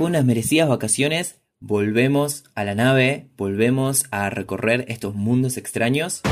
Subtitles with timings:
[0.00, 6.22] después de unas merecidas vacaciones, volvemos a la nave, volvemos a recorrer estos mundos extraños.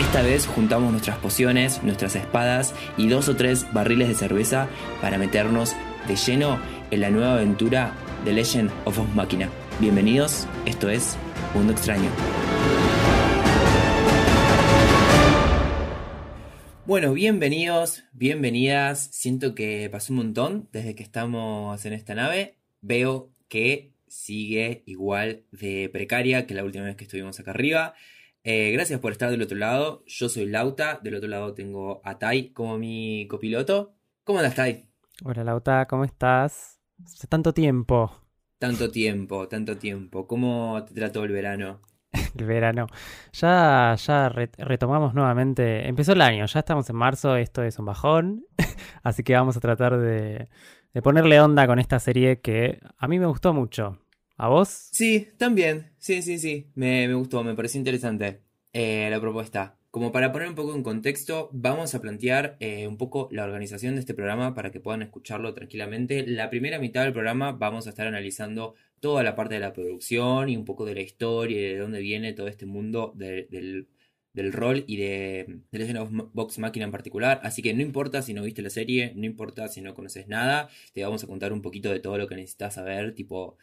[0.00, 4.68] Esta vez juntamos nuestras pociones, nuestras espadas y dos o tres barriles de cerveza
[5.00, 5.74] para meternos
[6.06, 6.60] de lleno
[6.92, 7.92] en la nueva aventura
[8.24, 9.48] de Legend of Vox Machina.
[9.80, 11.16] Bienvenidos, esto es
[11.54, 12.10] Mundo Extraño.
[16.86, 19.08] Bueno, bienvenidos, bienvenidas.
[19.10, 22.58] Siento que pasó un montón desde que estamos en esta nave.
[22.82, 27.94] Veo que sigue igual de precaria que la última vez que estuvimos acá arriba.
[28.42, 30.04] Eh, gracias por estar del otro lado.
[30.06, 31.00] Yo soy Lauta.
[31.02, 33.94] Del otro lado tengo a Tai como mi copiloto.
[34.22, 34.86] ¿Cómo andas, Tai?
[35.24, 36.80] Hola Lauta, ¿cómo estás?
[37.02, 38.12] Hace tanto tiempo.
[38.58, 40.26] Tanto tiempo, tanto tiempo.
[40.26, 41.80] ¿Cómo te trató el verano?
[42.38, 42.86] El verano.
[43.32, 45.88] Ya, ya re- retomamos nuevamente.
[45.88, 48.46] Empezó el año, ya estamos en marzo, esto es un bajón.
[49.02, 50.48] Así que vamos a tratar de,
[50.92, 53.98] de ponerle onda con esta serie que a mí me gustó mucho.
[54.36, 54.88] ¿A vos?
[54.92, 55.92] Sí, también.
[55.98, 56.70] Sí, sí, sí.
[56.74, 58.42] Me, me gustó, me pareció interesante
[58.72, 59.76] eh, la propuesta.
[59.94, 63.94] Como para poner un poco en contexto, vamos a plantear eh, un poco la organización
[63.94, 66.26] de este programa para que puedan escucharlo tranquilamente.
[66.26, 70.48] La primera mitad del programa vamos a estar analizando toda la parte de la producción
[70.48, 73.86] y un poco de la historia y de dónde viene todo este mundo de- del,
[74.32, 77.38] del rol y de, de Legend of Vox Machina en particular.
[77.44, 80.70] Así que no importa si no viste la serie, no importa si no conoces nada,
[80.92, 83.58] te vamos a contar un poquito de todo lo que necesitas saber, tipo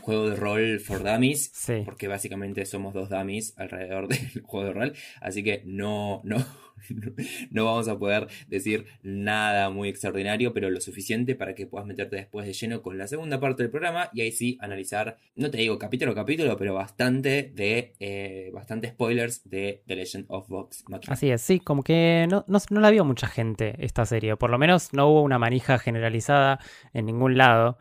[0.00, 1.82] juego de rol for dummies, Sí.
[1.84, 6.36] porque básicamente somos dos dummies alrededor del juego de rol, así que no, no,
[7.50, 12.16] no vamos a poder decir nada muy extraordinario, pero lo suficiente para que puedas meterte
[12.16, 15.58] después de lleno con la segunda parte del programa y ahí sí analizar, no te
[15.58, 20.84] digo capítulo a capítulo, pero bastante de, eh, bastante spoilers de The Legend of Vox
[20.88, 21.14] Machina.
[21.14, 24.36] Así es, sí, como que no, no, no la vio mucha gente esta serie.
[24.36, 26.60] Por lo menos no hubo una manija generalizada
[26.92, 27.78] en ningún lado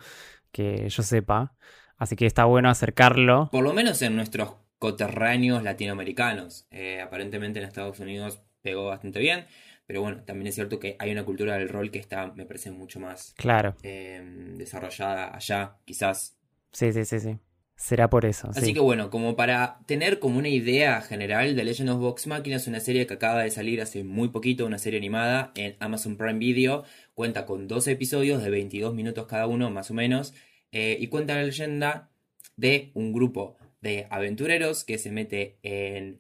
[0.51, 1.53] que yo sepa.
[1.97, 3.49] Así que está bueno acercarlo.
[3.51, 6.67] Por lo menos en nuestros coterráneos latinoamericanos.
[6.71, 9.45] Eh, aparentemente en Estados Unidos pegó bastante bien,
[9.85, 12.71] pero bueno, también es cierto que hay una cultura del rol que está, me parece,
[12.71, 14.21] mucho más Claro, eh,
[14.55, 16.37] desarrollada allá, quizás.
[16.71, 17.37] sí, sí, sí, sí.
[17.79, 18.49] Será por eso.
[18.49, 18.73] Así sí.
[18.73, 22.65] que bueno, como para tener como una idea general, The Legend of Vox Machina es
[22.65, 26.39] una serie que acaba de salir hace muy poquito, una serie animada en Amazon Prime
[26.39, 30.33] Video, cuenta con 12 episodios de 22 minutos cada uno, más o menos,
[30.71, 32.09] eh, y cuenta la leyenda
[32.55, 36.19] de un grupo de aventureros que se mete en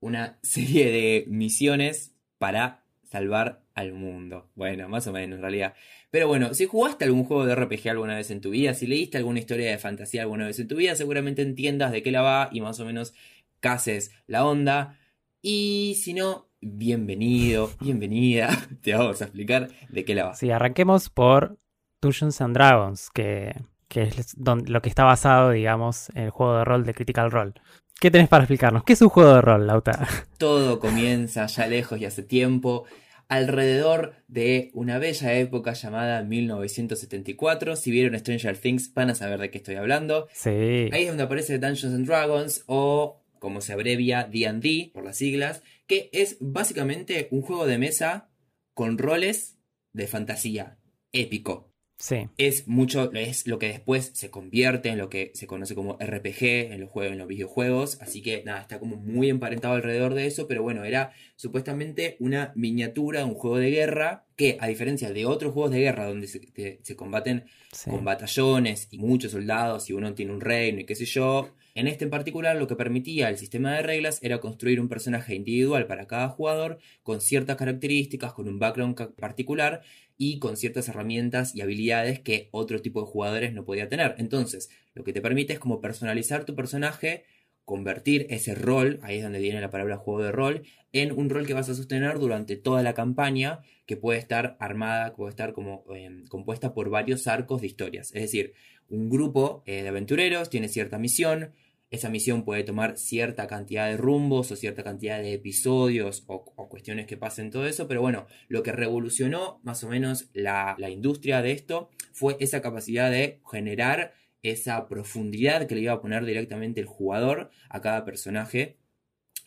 [0.00, 4.50] una serie de misiones para salvar al mundo.
[4.54, 5.74] Bueno, más o menos en realidad.
[6.10, 9.18] Pero bueno, si jugaste algún juego de RPG alguna vez en tu vida, si leíste
[9.18, 12.48] alguna historia de fantasía alguna vez en tu vida, seguramente entiendas de qué la va
[12.52, 13.14] y más o menos
[13.60, 14.98] cases la onda.
[15.42, 18.48] Y si no, bienvenido, bienvenida,
[18.82, 20.34] te vamos a explicar de qué la va.
[20.34, 21.58] Sí, arranquemos por
[22.00, 23.54] Dungeons and Dragons, que,
[23.88, 27.54] que es lo que está basado, digamos, en el juego de rol de Critical Role.
[28.00, 28.84] ¿Qué tenés para explicarnos?
[28.84, 30.06] ¿Qué es un juego de rol, Lauta?
[30.38, 32.84] Todo comienza ya lejos y hace tiempo,
[33.28, 37.74] alrededor de una bella época llamada 1974.
[37.74, 40.28] Si vieron Stranger Things van a saber de qué estoy hablando.
[40.32, 45.16] Sí, Ahí es donde aparece Dungeons and Dragons o como se abrevia D&D por las
[45.16, 48.28] siglas, que es básicamente un juego de mesa
[48.74, 49.58] con roles
[49.92, 50.78] de fantasía
[51.12, 51.67] épico.
[51.98, 55.96] Sí, Es mucho, es lo que después se convierte en lo que se conoce como
[55.98, 58.00] RPG en los juegos, en los videojuegos.
[58.00, 60.46] Así que nada, está como muy emparentado alrededor de eso.
[60.46, 64.24] Pero bueno, era supuestamente una miniatura, un juego de guerra.
[64.36, 67.90] Que a diferencia de otros juegos de guerra donde se, te- se combaten sí.
[67.90, 71.56] con batallones y muchos soldados y uno tiene un reino y qué sé yo.
[71.78, 75.36] En este en particular lo que permitía el sistema de reglas era construir un personaje
[75.36, 79.82] individual para cada jugador con ciertas características, con un background particular
[80.16, 84.16] y con ciertas herramientas y habilidades que otro tipo de jugadores no podía tener.
[84.18, 87.22] Entonces, lo que te permite es como personalizar tu personaje,
[87.64, 90.62] convertir ese rol, ahí es donde viene la palabra juego de rol,
[90.92, 95.14] en un rol que vas a sostener durante toda la campaña, que puede estar armada,
[95.14, 98.12] puede estar como eh, compuesta por varios arcos de historias.
[98.16, 98.54] Es decir,
[98.88, 101.52] un grupo eh, de aventureros tiene cierta misión,
[101.90, 107.06] esa misión puede tomar cierta cantidad de rumbos o cierta cantidad de episodios o, cuestiones
[107.06, 111.40] que pasen todo eso, pero bueno, lo que revolucionó más o menos la, la industria
[111.40, 116.80] de esto fue esa capacidad de generar esa profundidad que le iba a poner directamente
[116.80, 118.76] el jugador a cada personaje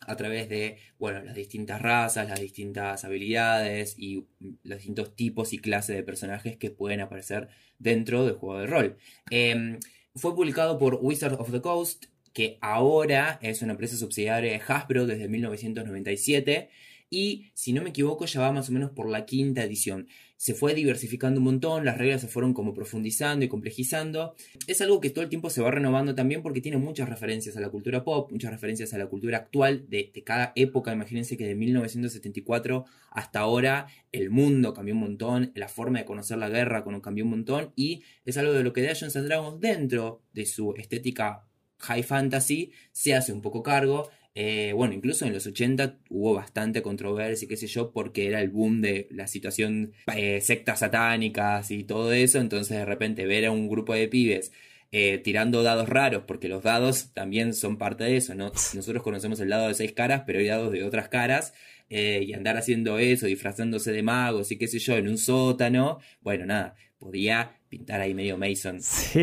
[0.06, 4.26] a través de, bueno, las distintas razas, las distintas habilidades y
[4.64, 7.48] los distintos tipos y clases de personajes que pueden aparecer
[7.78, 8.96] dentro del juego de rol.
[9.30, 9.78] Eh,
[10.14, 15.06] fue publicado por Wizard of the Coast, que ahora es una empresa subsidiaria de Hasbro
[15.06, 16.70] desde 1997
[17.12, 20.08] y si no me equivoco ya va más o menos por la quinta edición.
[20.38, 24.34] Se fue diversificando un montón, las reglas se fueron como profundizando y complejizando.
[24.66, 27.60] Es algo que todo el tiempo se va renovando también porque tiene muchas referencias a
[27.60, 30.92] la cultura pop, muchas referencias a la cultura actual de, cada época.
[30.92, 36.38] Imagínense que de 1974 hasta ahora el mundo cambió un montón, la forma de conocer
[36.38, 40.22] la guerra cambió un montón y es algo de lo que Dungeons and Dragons dentro
[40.32, 41.44] de su estética
[41.82, 46.80] high fantasy se hace un poco cargo eh, bueno, incluso en los 80 hubo bastante
[46.80, 51.84] controversia qué sé yo, porque era el boom de la situación eh, sectas satánicas y
[51.84, 54.52] todo eso, entonces de repente ver a un grupo de pibes
[54.90, 58.52] eh, tirando dados raros, porque los dados también son parte de eso, ¿no?
[58.74, 61.54] Nosotros conocemos el dado de seis caras, pero hay dados de otras caras,
[61.90, 66.46] y andar haciendo eso, disfrazándose de magos y qué sé yo, en un sótano, bueno,
[66.46, 68.80] nada, podía pintar ahí medio Mason.
[68.80, 69.22] Sí,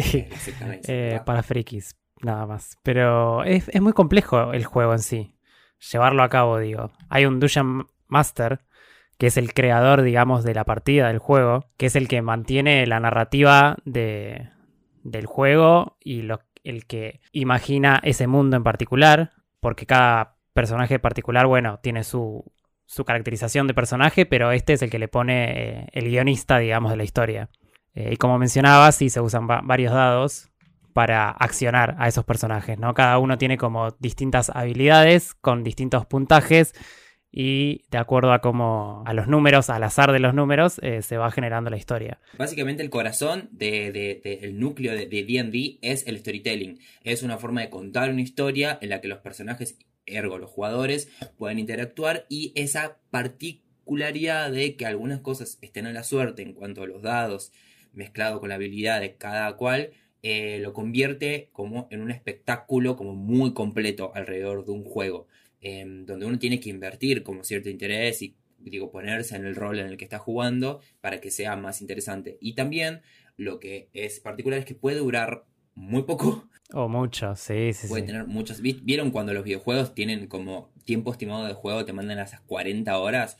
[1.26, 2.78] para frikis nada más.
[2.84, 5.36] Pero es, muy complejo el juego en sí.
[5.92, 6.92] Llevarlo a cabo, digo.
[7.10, 8.62] Hay un Dungeon Master,
[9.18, 12.86] que es el creador, digamos, de la partida del juego, que es el que mantiene
[12.86, 14.50] la narrativa de,
[15.04, 21.48] del juego y lo, el que imagina ese mundo en particular, porque cada personaje particular,
[21.48, 22.44] bueno, tiene su,
[22.86, 26.92] su caracterización de personaje, pero este es el que le pone eh, el guionista, digamos,
[26.92, 27.50] de la historia.
[27.94, 30.50] Eh, y como mencionaba, sí se usan varios dados,
[30.94, 32.94] para accionar a esos personajes, ¿no?
[32.94, 36.74] Cada uno tiene como distintas habilidades con distintos puntajes
[37.32, 41.18] y de acuerdo a cómo a los números, al azar de los números, eh, se
[41.18, 42.20] va generando la historia.
[42.38, 46.80] Básicamente el corazón del de, núcleo de D&D es el storytelling.
[47.04, 51.10] Es una forma de contar una historia en la que los personajes, ergo los jugadores,
[51.38, 56.82] pueden interactuar y esa particularidad de que algunas cosas estén a la suerte en cuanto
[56.82, 57.52] a los dados
[57.94, 63.16] mezclado con la habilidad de cada cual, eh, lo convierte como en un espectáculo como
[63.16, 65.28] muy completo alrededor de un juego,
[65.62, 69.80] em, donde uno tiene que invertir como cierto interés y digo, ponerse en el rol
[69.80, 72.38] en el que está jugando para que sea más interesante.
[72.42, 73.02] Y también
[73.38, 75.46] lo que es particular es que puede durar
[75.76, 76.46] muy poco.
[76.72, 77.88] O mucho, sí, sí.
[77.88, 78.62] Puede tener muchos.
[78.62, 82.96] ¿Vieron cuando los videojuegos tienen como tiempo estimado de juego, te mandan a esas 40
[83.00, 83.38] horas?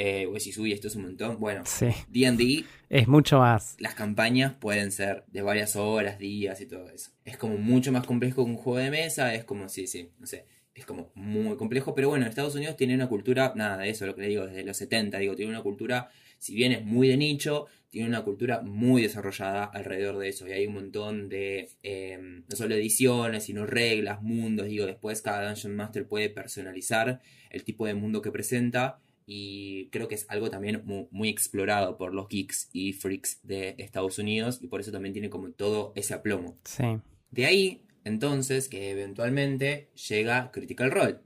[0.00, 1.40] Eh, uy, esto es un montón.
[1.40, 1.64] Bueno,
[2.08, 3.74] DD es mucho más.
[3.80, 7.10] Las campañas pueden ser de varias horas, días y todo eso.
[7.24, 10.26] Es como mucho más complejo que un juego de mesa, es como, sí, sí, no
[10.28, 11.96] sé, es como muy complejo.
[11.96, 14.62] Pero bueno, Estados Unidos tiene una cultura, nada de eso, lo que le digo, desde
[14.62, 18.60] los 70, digo, tiene una cultura, si bien es muy de nicho, tiene una cultura
[18.62, 20.46] muy desarrollada alrededor de eso.
[20.46, 24.68] Y hay un montón de, em, no solo ediciones, sino reglas, mundos.
[24.68, 27.20] Digo, después cada Dungeon Master puede personalizar
[27.50, 32.14] el tipo de mundo que presenta y creo que es algo también muy, explorado por
[32.14, 36.14] los geeks y freaks de Estados Unidos y por eso también tiene como todo ese
[36.14, 36.56] aplomo.
[36.64, 36.98] Sí.
[37.30, 41.18] De ahí, entonces, que eventualmente llega Critical Role.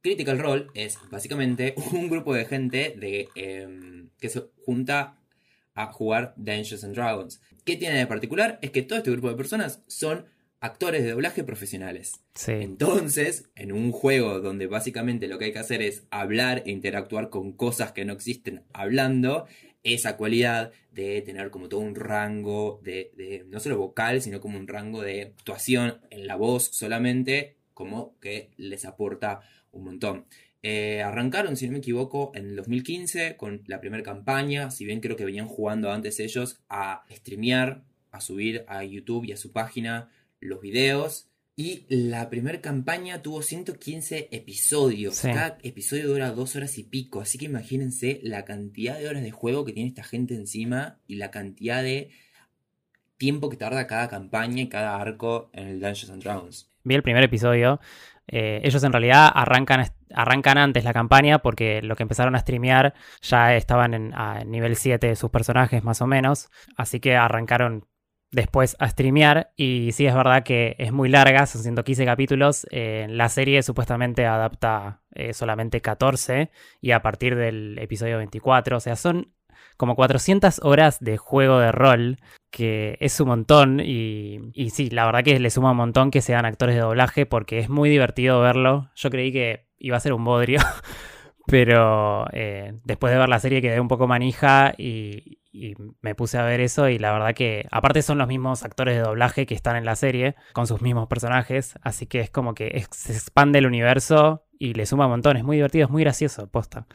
[0.00, 5.18] Critical Role es básicamente un grupo de gente de, em, que se junta
[5.74, 7.42] a jugar Dungeons and Dragons.
[7.66, 8.58] ¿Qué tiene de particular?
[8.62, 10.24] Es que todo este grupo de personas son
[10.62, 12.22] actores de doblaje profesionales.
[12.46, 17.30] Entonces, en un juego donde básicamente lo que hay que hacer es hablar e interactuar
[17.30, 19.46] con cosas que no existen hablando,
[19.82, 24.68] esa cualidad de tener como todo un rango de, no solo vocal, sino como un
[24.68, 29.40] rango de actuación en la voz solamente, como que les aporta
[29.72, 30.26] un montón.
[30.62, 35.00] Eh, arrancaron, si no me equivoco, en el 2015 con la primera campaña, si bien
[35.00, 37.82] creo que venían jugando antes ellos a streamear,
[38.12, 40.08] a subir a YouTube y a su página
[40.42, 41.28] los videos.
[41.54, 45.20] Y la primera campaña tuvo 115 episodios.
[45.20, 47.20] Cada episodio dura dos horas y pico.
[47.20, 51.16] Así que imagínense la cantidad de horas de juego que tiene esta gente encima y
[51.16, 52.10] la cantidad de
[53.18, 56.70] tiempo que tarda cada campaña y cada arco en el Dungeons and Dragons.
[56.84, 57.80] Vi el primer episodio.
[58.26, 62.94] Eh, ellos en realidad arrancan, arrancan antes la campaña porque lo que empezaron a streamear
[63.20, 66.50] ya estaban en a nivel 7 de sus personajes más o menos.
[66.76, 67.86] Así que arrancaron
[68.32, 69.52] después a streamear.
[69.56, 72.66] Y sí, es verdad que es muy larga, son 115 capítulos.
[72.70, 78.78] Eh, la serie supuestamente adapta eh, solamente 14 y a partir del episodio 24.
[78.78, 79.32] O sea, son
[79.76, 82.18] como 400 horas de juego de rol,
[82.50, 83.80] que es un montón.
[83.80, 87.26] Y, y sí, la verdad que le suma un montón que sean actores de doblaje
[87.26, 88.90] porque es muy divertido verlo.
[88.96, 90.60] Yo creí que iba a ser un bodrio.
[91.46, 96.38] Pero eh, después de ver la serie quedé un poco manija y, y me puse
[96.38, 99.54] a ver eso y la verdad que aparte son los mismos actores de doblaje que
[99.54, 103.58] están en la serie con sus mismos personajes, así que es como que se expande
[103.58, 106.86] el universo y le suma un montón, es muy divertido, es muy gracioso, posta.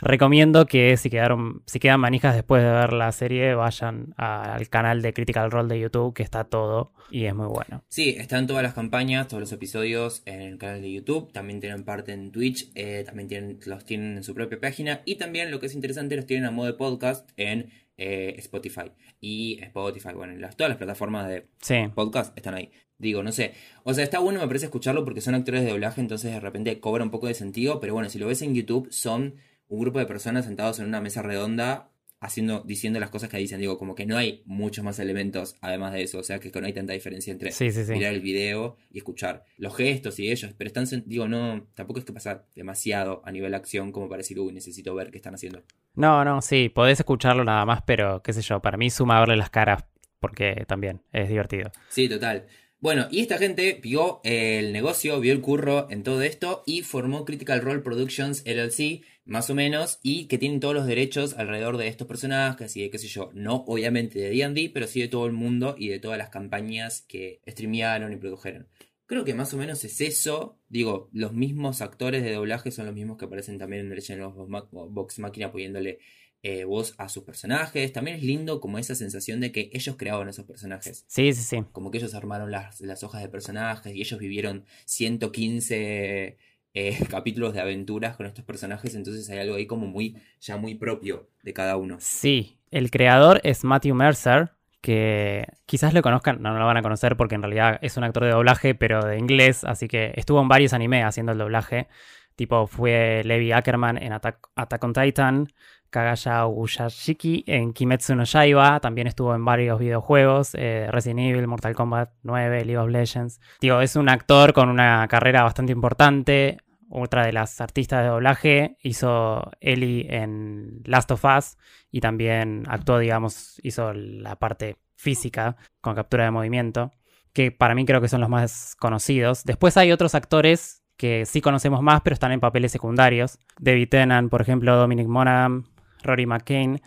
[0.00, 5.00] recomiendo que si quedaron, si quedan manijas después de ver la serie, vayan al canal
[5.00, 7.84] de Critical Role de YouTube, que está todo y es muy bueno.
[7.88, 11.84] Sí, están todas las campañas, todos los episodios en el canal de YouTube, también tienen
[11.84, 15.60] parte en Twitch, eh, también tienen, los tienen en su propia página y también lo
[15.60, 17.70] que es interesante los tienen a modo de podcast en
[18.02, 18.90] eh, Spotify.
[19.20, 21.46] Y Spotify, bueno, las, todas las plataformas de
[21.94, 22.70] podcast están ahí.
[22.98, 23.52] Digo, no sé.
[23.84, 26.80] O sea, está bueno, me parece escucharlo porque son actores de doblaje, entonces de repente
[26.80, 27.78] cobra un poco de sentido.
[27.80, 29.36] Pero bueno, si lo ves en YouTube, son
[29.68, 31.91] un grupo de personas sentados en una mesa redonda
[32.22, 33.60] haciendo, diciendo las cosas que dicen.
[33.60, 36.18] Digo, como que no hay muchos más elementos además de eso.
[36.18, 37.50] O sea, que no hay tanta diferencia entre
[37.88, 40.54] mirar el video y escuchar los gestos y ellos.
[40.56, 44.38] Pero están, digo, no, tampoco es que pasa demasiado a nivel acción como para decir,
[44.38, 45.62] uy, necesito ver qué están haciendo.
[45.94, 49.36] No, no, sí, podés escucharlo nada más, pero qué sé yo, para mí suma verle
[49.36, 49.84] las caras
[50.20, 51.72] porque también es divertido.
[51.88, 52.46] Sí, total.
[52.82, 57.24] Bueno, y esta gente vio el negocio, vio el curro en todo esto y formó
[57.24, 61.88] Critical Role Productions LLC, más o menos, y que tienen todos los derechos alrededor de
[61.88, 65.26] estos personajes y de qué sé yo, no obviamente de D&D, pero sí de todo
[65.26, 68.68] el mundo y de todas las campañas que streamearon y produjeron.
[69.06, 70.58] Creo que más o menos es eso.
[70.68, 74.34] Digo, los mismos actores de doblaje son los mismos que aparecen también en Legend of
[74.70, 75.98] Box Máquina poniéndole
[76.44, 77.92] eh, voz a sus personajes.
[77.92, 81.04] También es lindo como esa sensación de que ellos creaban esos personajes.
[81.08, 81.64] Sí, sí, sí.
[81.72, 86.38] Como que ellos armaron las, las hojas de personajes y ellos vivieron 115
[86.74, 88.94] eh, capítulos de aventuras con estos personajes.
[88.94, 91.96] Entonces hay algo ahí como muy, ya muy propio de cada uno.
[92.00, 97.16] Sí, el creador es Matthew Mercer, que quizás lo conozcan, no, lo van a conocer
[97.16, 100.48] porque en realidad es un actor de doblaje, pero de inglés, así que estuvo en
[100.48, 101.88] varios animes haciendo el doblaje.
[102.34, 105.48] Tipo, fue Levi Ackerman en Attack, Attack on Titan,
[105.92, 111.74] Kagaya Uyashiki en Kimetsu no Yaiba, también estuvo en varios videojuegos, eh, Resident Evil, Mortal
[111.74, 113.40] Kombat 9, League of Legends.
[113.60, 116.58] Digo, es un actor con una carrera bastante importante.
[116.88, 121.58] Otra de las artistas de doblaje hizo Ellie en Last of Us
[121.90, 126.92] y también actuó, digamos, hizo la parte física con captura de movimiento,
[127.34, 129.44] que para mí creo que son los más conocidos.
[129.44, 133.38] Después hay otros actores que sí conocemos más, pero están en papeles secundarios.
[133.58, 135.64] David Tennant, por ejemplo, Dominic Monaghan,
[136.02, 136.80] Rory McCain,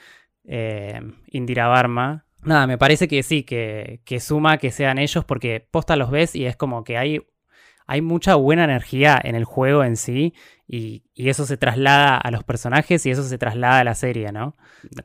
[0.43, 2.25] eh, Indira Barma.
[2.43, 6.45] Nada, me parece que sí, que, suma que sean ellos porque posta los ves y
[6.45, 7.21] es como que hay,
[7.87, 10.33] hay mucha buena energía en el juego en sí
[10.67, 14.55] y, eso se traslada a los personajes y eso se traslada a la serie, ¿no?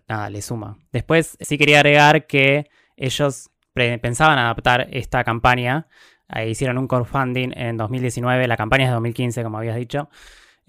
[0.08, 0.76] Nada, le suma.
[0.92, 5.86] Después sí quería agregar que ellos pensaban adaptar esta campaña.
[6.46, 10.10] hicieron un crowdfunding en 2019, la campaña es de 2015, como habías dicho.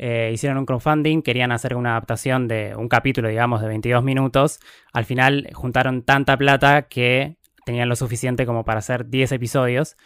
[0.04, 4.60] Eh, hicieron un crowdfunding, querían hacer una adaptación de un capítulo, digamos, de 22 minutos.
[4.94, 9.98] Al final juntaron tanta plata que tenían lo suficiente como para hacer 10 episodios.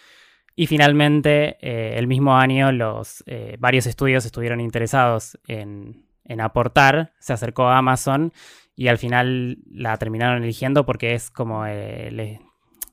[0.54, 6.04] Y finalmente, eh, el mismo año, los, eh, varios estudios estuvieron interesados en,
[6.42, 8.34] aportar, se acercó a Amazon
[8.76, 12.40] y al final la terminaron eligiendo porque es como el,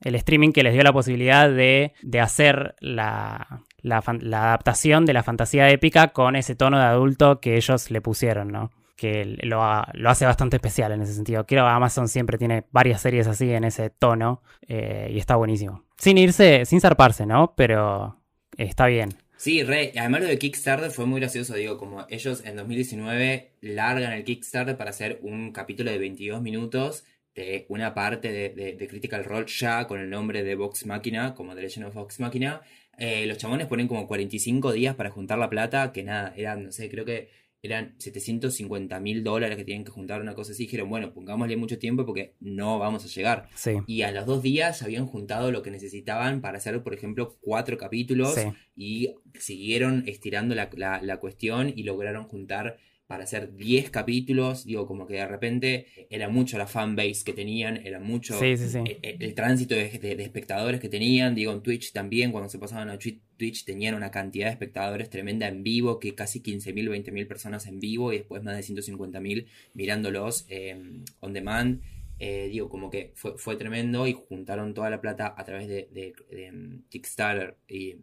[0.04, 5.68] streaming que les dio la posibilidad de, de hacer la, la, adaptación de la fantasía
[5.70, 8.70] épica con ese tono de adulto que ellos le pusieron, ¿no?
[8.96, 11.44] Que lo, hace bastante especial en ese sentido.
[11.44, 15.84] Creo que Amazon siempre tiene varias series así en ese tono eh, y está buenísimo.
[15.96, 17.54] Sin irse, sin zarparse, ¿no?
[17.56, 18.16] Pero
[18.56, 19.10] está bien.
[19.36, 19.92] Sí, re.
[19.96, 24.76] Además lo de Kickstarter fue muy gracioso, digo, como ellos en 2019 largan el Kickstarter
[24.76, 29.98] para hacer un capítulo de 22 minutos de una parte de, Critical Role ya con
[29.98, 32.60] el nombre de Vox Machina, como The Legend of Vox Machina,
[32.98, 36.72] eh, los chabones ponen como 45 días para juntar la plata, que nada, eran, no
[36.72, 37.30] sé, creo que
[37.62, 40.64] eran 750 mil dólares que tienen que juntar una cosa así.
[40.64, 43.48] Dijeron, bueno, pongámosle mucho tiempo porque no vamos a llegar.
[43.86, 47.78] Y a los dos días habían juntado lo que necesitaban para hacer, por ejemplo, cuatro
[47.78, 48.34] capítulos
[48.74, 50.68] y siguieron estirando la,
[51.02, 52.78] la cuestión y lograron juntar
[53.12, 57.76] para hacer 10 capítulos, digo, como que de repente era mucho la fanbase que tenían,
[57.84, 59.84] era mucho e, e, El, tránsito de,
[60.18, 64.46] espectadores que tenían, digo, en Twitch también, cuando se pasaban a Twitch, tenían una cantidad
[64.46, 68.56] de espectadores tremenda en vivo, que casi 15.000, 20.000 personas en vivo y después más
[68.56, 71.82] de 150.000 mirándolos em, on demand.
[72.18, 75.86] Eh, digo, como que fue, fue tremendo y juntaron toda la plata a través de,
[75.92, 77.96] de em, Kickstarter y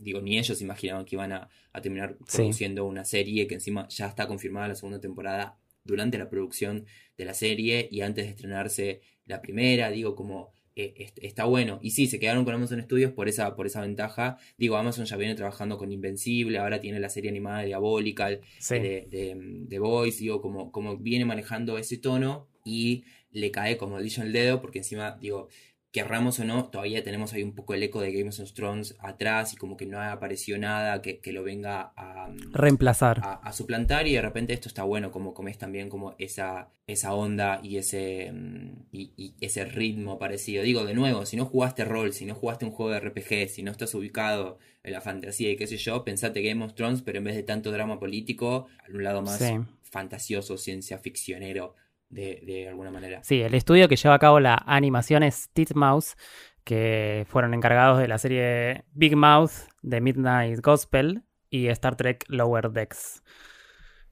[0.00, 1.50] digo, ni ellos imaginaban que iban a,
[1.82, 6.86] terminar produciendo una serie que encima ya está confirmada la segunda temporada durante la producción
[7.18, 11.78] de la serie y antes de estrenarse la primera, digo, como eh, está bueno.
[11.82, 14.38] Y sí, se quedaron con Amazon Studios por esa, por esa ventaja.
[14.58, 18.40] Digo, Amazon ya viene trabajando con Invencible, ahora tiene la serie animada de Diabolical,
[18.70, 24.00] de, de, de, Voice, digo, como, como viene manejando ese tono y le cae como
[24.00, 25.48] dicho el dedo, porque encima, digo,
[25.94, 29.52] querramos o no, todavía tenemos ahí un poco el eco de Game of Thrones atrás
[29.52, 34.14] y como que no apareció nada que, que lo venga a reemplazar, a, suplantar y
[34.14, 38.86] de repente esto está bueno, como comes también como esa, esa onda y ese, mm,
[38.90, 40.64] y, ese ritmo parecido.
[40.64, 43.62] Digo, de nuevo, si no jugaste rol, si no jugaste un juego de RPG, si
[43.62, 47.18] no estás ubicado en la fantasía y qué sé yo, pensate Game of Thrones, pero
[47.18, 49.40] en vez de tanto drama político, a un lado más
[49.82, 51.76] fantasioso, ciencia ficcionero
[52.14, 53.22] de, alguna manera.
[53.22, 56.16] Sí, el estudio que lleva a cabo la animación es Titmouse,
[56.64, 59.52] que fueron encargados de la serie Big Mouth
[59.82, 63.22] de Midnight Gospel y Star Trek Lower Decks.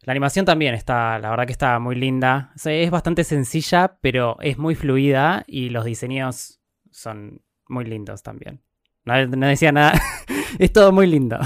[0.02, 2.52] La animación también está, la verdad que está muy linda.
[2.64, 8.60] es bastante sencilla, pero es muy fluida y los diseños son muy lindos también.
[9.04, 10.00] No, no decía nada.
[10.58, 11.38] es todo muy lindo.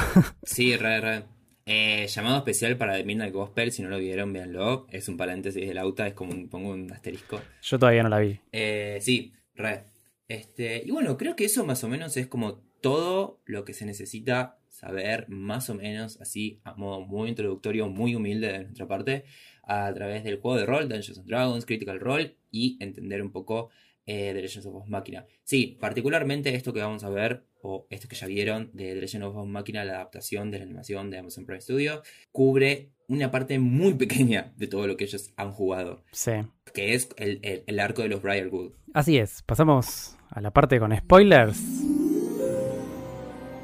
[0.43, 1.36] sí, re, re.
[1.69, 4.87] Eh, llamado especial para The Midnight Gospel, si no lo vieron, véanlo.
[4.91, 7.41] Es un paréntesis del auto, es como un, pongo un asterisco.
[7.61, 8.39] Yo todavía no la vi.
[8.53, 9.85] Eh, sí, re.
[10.29, 13.85] Este, y bueno, creo que eso más o menos es como todo lo que se
[13.85, 19.25] necesita saber, más o menos así, a modo muy introductorio, muy humilde de nuestra parte,
[19.65, 23.71] a través del juego de rol, Dungeons and Dragons, Critical Role, y entender un poco
[24.05, 25.27] eh, The Legends of Ghost Machina.
[25.43, 29.25] Sí, particularmente esto que vamos a ver, o esto que ya vieron de The Legend
[29.25, 33.95] of Machina, la adaptación de la animación de Amazon Prime Studio, cubre una parte muy
[33.95, 36.05] pequeña de todo lo que ellos han jugado.
[36.13, 36.33] Sí.
[36.73, 38.73] Que es el, arco de los Briarwood.
[38.95, 41.61] Así es, pasamos a la parte con spoilers.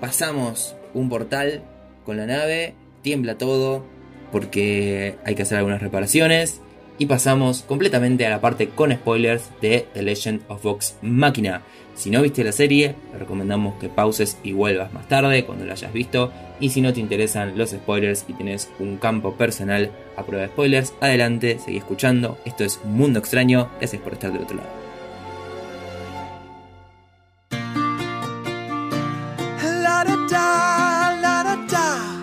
[0.01, 1.63] Pasamos un portal
[2.05, 3.87] con la nave, tiembla todo
[4.33, 6.61] porque hay que hacer algunas reparaciones
[6.99, 11.63] y pasamos completamente a la parte con spoilers de The Legend of Vox Machina.
[11.95, 15.75] Si no viste la serie, te recomendamos que pauses y vuelvas más tarde cuando la
[15.75, 16.33] hayas visto.
[16.59, 20.49] Y si no te interesan los spoilers y tienes un campo personal a prueba de
[20.49, 22.39] spoilers, adelante, seguí escuchando.
[22.45, 23.69] Esto es Mundo Extraño.
[23.79, 24.83] Gracias por estar del otro lado.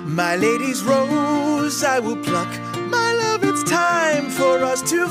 [0.06, 2.50] My lady's rose I will pluck.
[2.92, 5.08] My love, it's time for us to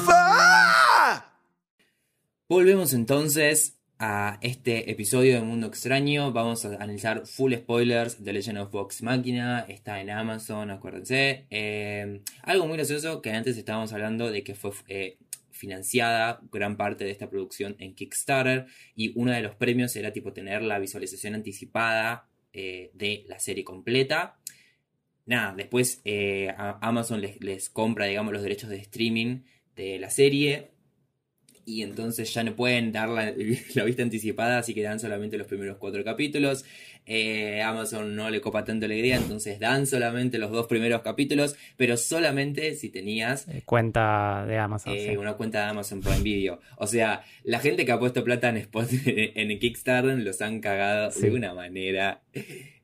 [2.51, 6.33] Volvemos entonces a este episodio de Mundo Extraño.
[6.33, 9.67] Vamos a analizar full spoilers de Legend of Vox Máquina.
[9.69, 11.47] Está en Amazon, acuérdense.
[11.51, 15.19] Eh, algo muy gracioso que antes estábamos hablando de que fue eh,
[15.51, 18.67] financiada gran parte de esta producción en Kickstarter.
[18.95, 23.65] Y uno de los premios era tipo tener la visualización anticipada eh, de la serie
[23.65, 24.37] completa
[25.27, 26.01] nada, después
[26.57, 29.43] Amazon les, compra, digamos, los derechos de streaming
[29.77, 30.71] de la serie.
[31.69, 33.09] Y entonces ya no pueden dar
[33.75, 36.65] la, vista anticipada, así que dan solamente los primeros cuatro capítulos.
[37.05, 41.57] Eh, Amazon no le copa tanto la idea, entonces dan solamente los dos primeros capítulos,
[41.77, 43.47] pero solamente si tenías...
[43.49, 44.95] Eh, cuenta de Amazon.
[45.19, 46.59] Una cuenta de Amazon Prime Video.
[46.79, 51.11] O sea, la gente que ha puesto plata en, Spot, en Kickstarter los han cagado
[51.11, 52.23] de una manera.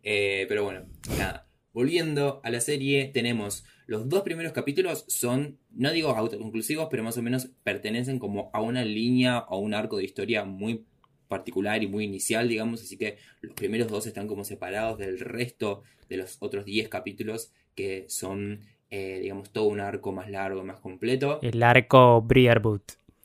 [0.03, 0.85] pero bueno,
[1.17, 1.49] nada.
[1.73, 7.19] Volviendo a la serie, tenemos los dos primeros capítulos son, no digo autoconclusivos, pero más
[7.19, 10.85] o menos pertenecen como a una línea o un arco de historia muy
[11.29, 15.83] particular y muy inicial, digamos, así que los primeros dos están como separados del resto
[16.09, 20.81] de los otros 10 capítulos que son, eh, digamos, todo un arco más largo, más
[20.81, 21.41] completo.
[21.43, 22.83] El arco Briarwood.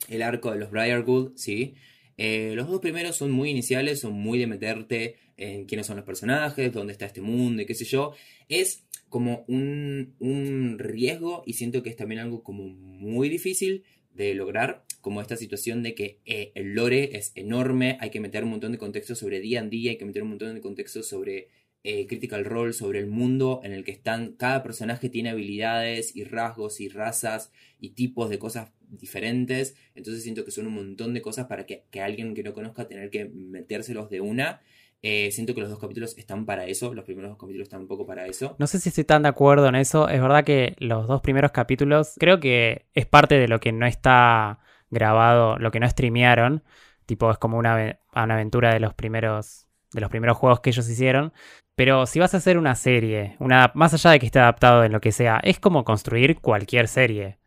[0.08, 1.76] El arco de los Briarwood, sí.
[2.18, 6.06] Eh, los dos primeros son muy iniciales, son muy de meterte en quiénes son los
[6.06, 8.14] personajes, dónde está este mundo y qué sé yo.
[8.48, 14.34] Es como un, un riesgo y siento que es también algo como muy difícil de
[14.34, 18.50] lograr, como esta situación de que eh, el lore es enorme, hay que meter un
[18.52, 21.48] montón de contexto sobre día en día, hay que meter un montón de contexto sobre
[21.84, 26.26] eh, Critical Role, sobre el mundo en el que están, cada personaje tiene habilidades y
[26.26, 31.22] rasgos y razas y tipos de cosas diferentes, entonces siento que son un montón de
[31.22, 34.62] cosas para que, que alguien que no conozca tener que metérselos de una
[35.02, 37.88] eh, siento que los dos capítulos están para eso, los primeros dos capítulos están un
[37.88, 38.56] poco para eso.
[38.60, 40.10] No sé si estoy tan de acuerdo en eso.
[40.10, 43.86] Es verdad que los dos primeros capítulos creo que es parte de lo que no
[43.86, 44.60] está
[44.90, 46.64] grabado, lo que no streamearon.
[47.06, 50.88] Tipo, es como una, una aventura de los primeros de los primeros juegos que ellos
[50.90, 51.34] hicieron.
[51.76, 54.92] Pero si vas a hacer una serie, una, más allá de que esté adaptado en
[54.92, 57.40] lo que sea, es como construir cualquier serie.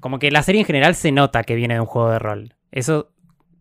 [0.00, 2.54] Como que la serie en general se nota que viene de un juego de rol.
[2.70, 3.10] Eso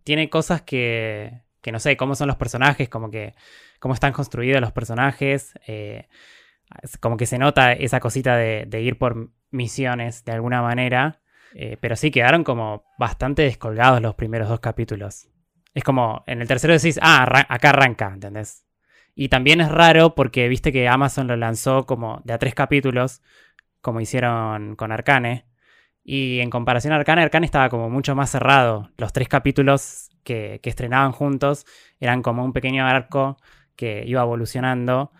[0.03, 3.33] tiene cosas que, que no sé cómo son los personajes, como que
[3.79, 6.07] cómo están construidos los personajes, eh,
[6.99, 11.21] como que se nota esa cosita de, ir por misiones de alguna manera,
[11.53, 15.29] eh, pero sí quedaron como bastante descolgados los primeros dos capítulos.
[15.73, 18.65] Es como en el tercero decís, ah, acá arranca, ¿entendés?
[19.19, 23.23] Y también es raro porque viste que Amazon lo lanzó como de a tres capítulos,
[23.81, 25.46] como hicieron con Arcane.
[26.09, 28.89] Y en comparación a Arcane, Arcane estaba como mucho más cerrado.
[28.95, 31.65] Los tres capítulos que, que estrenaban juntos
[31.99, 33.35] eran como un pequeño arco
[33.75, 35.11] que iba evolucionando.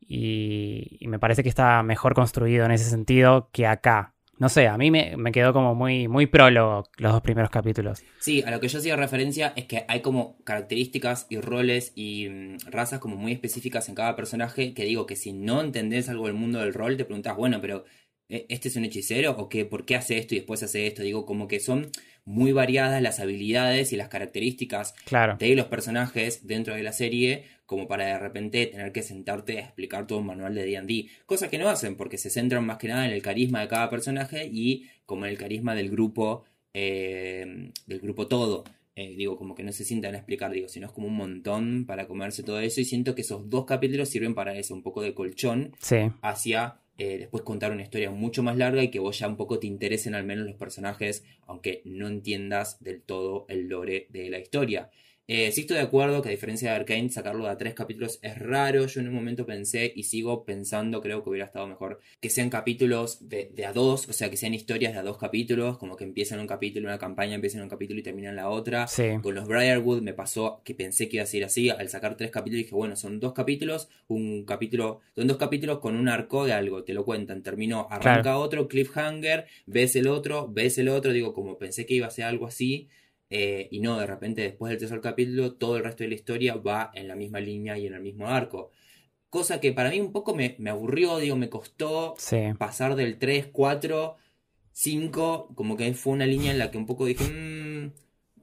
[0.00, 4.14] Y, me parece que está mejor construido en ese sentido que acá.
[4.38, 8.02] No sé, a mí me, me, quedó como muy, muy prólogo los dos primeros capítulos.
[8.20, 12.30] Sí, a lo que yo hacía referencia es que hay como características y roles y
[12.30, 16.26] mm, razas como muy específicas en cada personaje que digo que si no entendés algo
[16.26, 17.99] del mundo del rol te preguntas, bueno, pero ¿e-,
[18.30, 19.32] ¿este es un hechicero?
[19.32, 19.64] ¿O qué?
[19.64, 21.02] ¿Por qué hace esto y después hace esto?
[21.02, 21.90] Digo, como que son
[22.24, 25.36] muy variadas las habilidades y las características claro.
[25.38, 29.60] de los personajes dentro de la serie como para de repente tener que sentarte a
[29.62, 31.06] explicar todo un manual de D&D.
[31.24, 33.88] Cosa que no hacen porque se centran más que nada en el carisma de cada
[33.88, 38.64] personaje y como en el carisma del grupo, eh, del grupo todo.
[38.96, 41.84] Eh, digo, como que no se sientan a explicar, digo, sino es como un montón
[41.86, 45.00] para comerse todo eso y siento que esos dos capítulos sirven para eso, un poco
[45.00, 46.10] de colchón sí.
[46.22, 49.58] hacia eh, después contar una historia mucho más larga y que vos ya un poco
[49.58, 54.38] te interesen al menos los personajes, aunque no entiendas del todo el lore de la
[54.38, 54.90] historia.
[55.32, 58.18] Eh, sí estoy de acuerdo que a diferencia de Arkane, sacarlo de a tres capítulos
[58.20, 58.84] es raro.
[58.88, 62.50] Yo en un momento pensé y sigo pensando, creo que hubiera estado mejor que sean
[62.50, 65.94] capítulos de, de a dos, o sea, que sean historias de a dos capítulos, como
[65.94, 68.88] que empiezan un capítulo, una campaña, empiezan un capítulo y terminan la otra.
[68.88, 69.04] Sí.
[69.22, 71.70] Con los Briarwood me pasó que pensé que iba a ser así.
[71.70, 75.94] Al sacar tres capítulos dije, bueno, son dos capítulos, un capítulo, son dos capítulos con
[75.94, 77.44] un arco de algo, te lo cuentan.
[77.44, 78.40] Terminó, arranca Claro.
[78.40, 82.24] otro, cliffhanger, ves el otro, ves el otro, digo, como pensé que iba a ser
[82.24, 82.88] algo así.
[83.30, 86.56] Eh, y no, de repente después del tercer capítulo, todo el resto de la historia
[86.56, 88.70] va en la misma línea y en el mismo arco.
[89.30, 92.38] Cosa que para mí un poco me, me aburrió, digo, me costó Sí.
[92.58, 94.16] pasar del 3, 4,
[94.72, 97.92] 5, como que fue una línea en la que un poco dije, "Mm",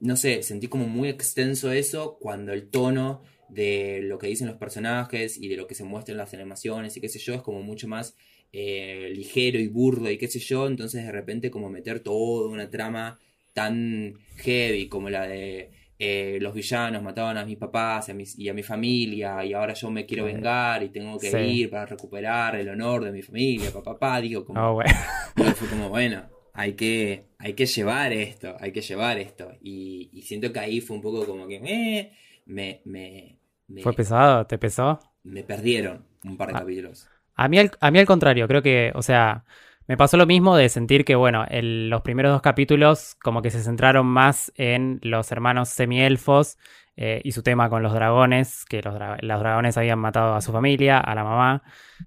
[0.00, 4.56] no sé, sentí como muy extenso eso cuando el tono de lo que dicen los
[4.56, 7.42] personajes y de lo que se muestra en las animaciones y qué sé yo es
[7.42, 8.16] como mucho más
[8.52, 12.70] eh, ligero y burdo y qué sé yo, entonces de repente como meter toda una
[12.70, 13.18] trama
[13.58, 18.38] tan heavy como la de eh, los villanos mataban a mis papás y a, mis-
[18.38, 21.36] y a mi familia y ahora yo me quiero vengar y tengo que Sí.
[21.62, 24.92] ir para recuperar el honor de mi familia, papá, papá, digo, como, Oh, bueno.
[25.36, 26.18] digo, fue como, bueno,
[26.54, 29.50] hay que, hay que llevar esto, hay que llevar esto.
[29.60, 32.12] Y, y siento que ahí fue un poco como que eh,
[32.46, 34.46] me, me, me, ¿Fue pesado?
[34.46, 35.00] ¿Te pesó?
[35.24, 36.60] me perdieron un par de Ah.
[36.60, 37.08] capítulos.
[37.34, 39.44] A mí, al, a mí al contrario, creo que, o sea,
[39.88, 43.62] me pasó lo mismo de sentir que, bueno, los primeros dos capítulos como que se
[43.62, 46.58] centraron más en los hermanos semielfos
[46.96, 50.40] eh, y su tema con los dragones, que los, dra- los dragones habían matado a
[50.42, 51.62] su familia, a la mamá,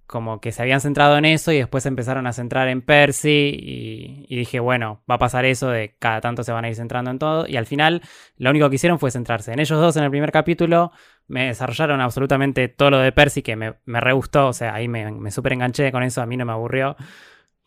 [0.06, 4.26] como que se habían centrado en eso y después empezaron a centrar en Percy y,
[4.28, 7.10] y dije, bueno, va a pasar eso de cada tanto se van a ir centrando
[7.12, 8.02] en todo y al final
[8.38, 10.92] lo único que hicieron fue centrarse en ellos dos en el primer capítulo
[11.28, 14.88] me desarrollaron absolutamente todo lo de Percy que me, me re gustó, o sea, ahí
[14.90, 16.98] me, me súper enganché con eso, a mí no me aburrió,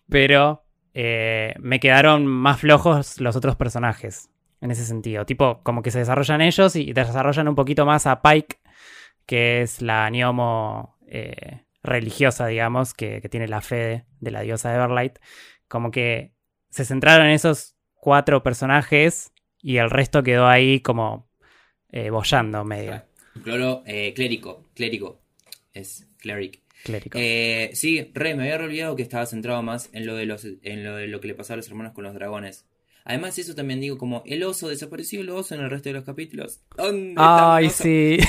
[0.08, 5.90] pero eh, me quedaron más flojos los otros personajes en ese sentido, tipo como que
[5.90, 8.56] se desarrollan ellos y desarrollan un poquito más a Pike,
[9.26, 15.18] que es la Niomo eh, religiosa, digamos, que, tiene la fe de, la diosa Everlight,
[15.68, 16.32] como que
[16.70, 21.28] se centraron en esos cuatro personajes y el resto quedó ahí como
[21.90, 23.02] eh, bollando medio.
[23.42, 25.20] Cloro, eh, clérico, clérico,
[25.72, 26.63] es cleric.
[26.84, 27.18] Clérico.
[27.20, 30.84] Eh, sí, re, me había olvidado que estaba centrado más en lo de los, en
[30.84, 32.66] lo de lo que le pasaba a los hermanos con los dragones.
[33.04, 36.04] Además, eso también digo, como el oso, desapareció el oso en el resto de los
[36.04, 36.60] capítulos.
[36.76, 38.18] ¿Dónde está el Ay, sí.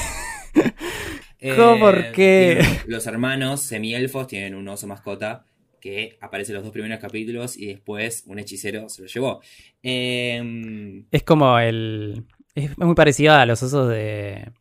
[1.38, 2.66] Eh, ¿Cómo, por qué?
[2.88, 5.46] Los hermanos semielfos tienen un oso mascota
[5.80, 9.42] que aparece en los dos primeros capítulos y después un hechicero se lo llevó.
[9.84, 12.26] Eh, Es como el.
[12.56, 14.54] Es muy parecido a los osos de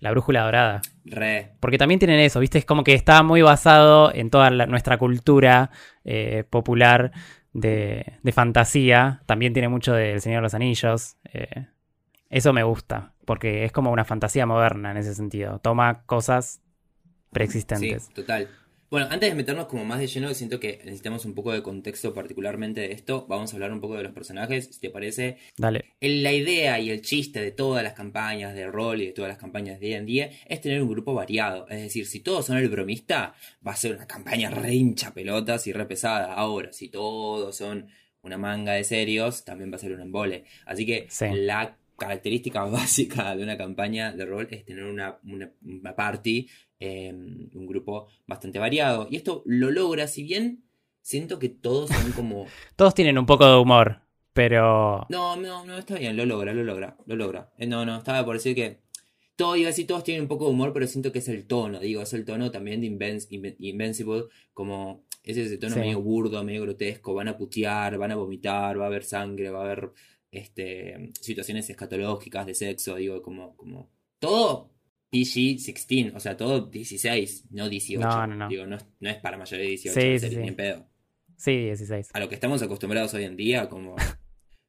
[0.00, 0.80] la brújula dorada.
[1.04, 2.58] re, Porque también tienen eso, ¿viste?
[2.58, 5.70] Es como que está muy basado en toda la- nuestra cultura
[6.04, 7.12] eh, popular
[7.52, 9.22] de, de fantasía.
[9.26, 11.16] También tiene mucho del Señor de los Anillos.
[11.32, 11.66] eh,
[12.30, 15.58] eso me gusta, porque es como una fantasía moderna en ese sentido.
[15.58, 16.60] Toma cosas
[17.30, 18.04] preexistentes.
[18.04, 18.48] Sí, total.
[18.90, 22.12] Bueno, antes de meternos como más de lleno, siento que necesitamos un poco de contexto
[22.12, 23.24] particularmente de esto.
[23.28, 25.36] Vamos a hablar un poco de los personajes, si te parece.
[25.56, 25.84] Dale.
[26.00, 29.28] El- La idea y el chiste de todas las campañas de rol y de todas
[29.28, 31.68] las campañas de D&D es tener un grupo variado.
[31.68, 33.32] Es decir, si todos son el bromista,
[33.64, 36.34] va a ser una campaña re hincha pelotas y re pesada.
[36.34, 37.86] Ahora, si todos son
[38.22, 40.44] una manga de serios, también va a ser un embole.
[40.66, 41.26] Así que Sí.
[41.32, 46.48] la característica básica de una campaña de rol es tener una, una- una party,
[46.80, 49.06] eh, un grupo bastante variado.
[49.10, 50.64] Y esto lo logra, si bien
[51.02, 52.46] siento que todos son como...
[52.76, 54.00] Todos tienen un poco de humor,
[54.32, 55.06] pero.
[55.08, 57.52] No, no, no, está bien, lo logra, lo logra, lo logra.
[57.58, 58.80] Eh, No, no, estaba por decir que
[59.36, 61.46] todo, iba a decir, todos tienen un poco de humor, pero siento que es el
[61.46, 65.80] tono, digo, es el tono también de Inven- Inven- Invincible, como Es ese tono Sí.
[65.80, 67.12] medio burdo, medio grotesco.
[67.14, 69.90] Van a putear, van a vomitar, va a haber sangre, va a haber
[70.30, 73.90] este, situaciones escatológicas de sexo, digo, como, como.
[74.18, 74.70] Todo
[75.12, 78.06] PG-16, o sea, todo 16, no 18.
[78.06, 78.48] No, no, no.
[78.48, 80.36] Digo, no, es- no es para mayores de 18, Sí, en sí, sí.
[80.36, 80.86] ni en pedo.
[81.36, 82.10] Sí, 16.
[82.12, 83.96] A lo que estamos acostumbrados hoy en día, como.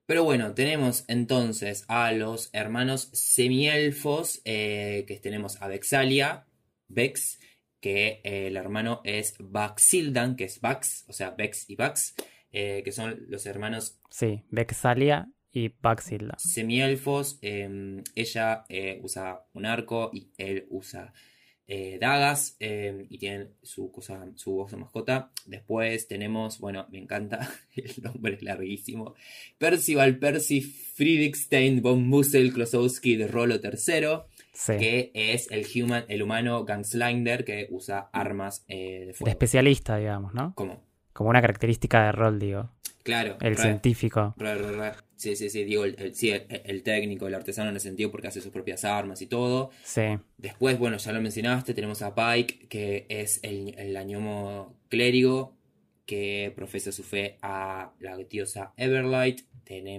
[0.07, 6.45] Pero bueno, tenemos entonces a los hermanos semielfos, eh, que tenemos a Vexalia,
[6.89, 7.39] Vex,
[7.79, 12.15] que eh, el hermano es Baxildan, que es Vax, o sea, Vex y Vax,
[12.51, 16.35] eh, que son los hermanos Sí, Vexalia y Baxilda.
[16.37, 17.37] semielfos.
[17.41, 21.13] eh, ella eh, usa un arco y él usa
[21.67, 25.31] eh, dagas eh, y tienen su cosa, su voz de mascota.
[25.45, 29.13] Después tenemos, bueno, me encanta, el nombre es larguísimo.
[29.57, 34.07] Percival Percy Friedrichstein von Mussel Klosowski de Rolo III,
[34.53, 34.73] Sí.
[34.77, 39.29] que es el human, el humano Ganslinger que usa armas eh, de De fuego.
[39.31, 40.53] especialista, digamos, ¿no?
[40.55, 40.83] ¿Cómo?
[41.13, 42.69] Como una característica de rol, digo.
[43.03, 43.61] Claro, El re.
[43.63, 44.33] científico.
[44.37, 44.91] Re, re, re.
[45.21, 48.09] Sí, sí, sí, digo, el, el- sí, el- el técnico, el artesano en ese sentido
[48.09, 49.69] porque hace sus propias armas y todo.
[49.83, 50.01] Sí.
[50.37, 55.55] Después, bueno, ya lo mencionaste, tenemos a Pike, que es el, el añomo clérigo
[56.07, 59.41] que profesa su fe a la diosa Everlight.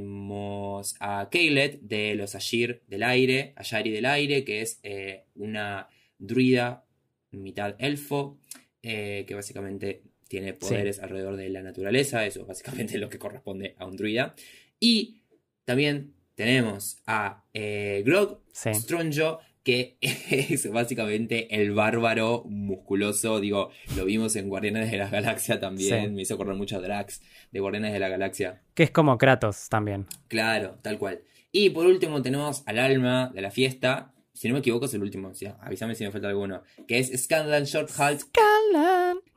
[0.02, 5.88] Tenemos a Kaylet de los Ashir del aire, Ashari del aire, que es eh, una
[6.18, 6.84] druida
[7.30, 8.38] mitad elfo,
[8.82, 13.74] eh, que básicamente tiene poderes alrededor de la naturaleza, eso es básicamente lo que corresponde
[13.78, 14.34] a un druida.
[14.82, 15.22] Y
[15.64, 18.74] también tenemos a eh, Grog, Sí.
[18.74, 23.38] Stronjo, que es básicamente el bárbaro musculoso.
[23.38, 26.06] Digo, lo vimos en Guardianes de la Galaxia también.
[26.06, 26.10] Sí.
[26.10, 28.60] Me hizo acordar mucho a Drax de Guardianes de la Galaxia.
[28.74, 30.06] Que es como Kratos también.
[30.26, 31.22] Claro, tal cual.
[31.52, 34.12] Y por último tenemos al alma de la fiesta.
[34.32, 35.46] Si no me equivoco es el último, ¿sí?
[35.60, 36.64] avísame si me falta alguno.
[36.88, 38.22] Que es Scanlan Shorthalt,